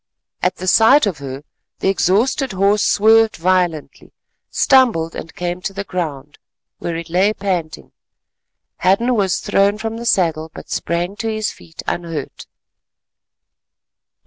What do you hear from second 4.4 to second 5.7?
stumbled and came